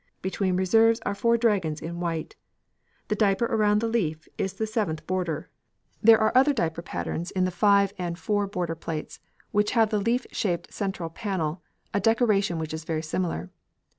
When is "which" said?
9.51-9.73, 12.57-12.73